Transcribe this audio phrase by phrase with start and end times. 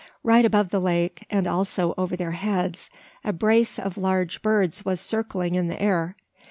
[0.23, 2.89] Right above the lake, and also over their heads,
[3.23, 6.15] a brace of large birds was circling in the air.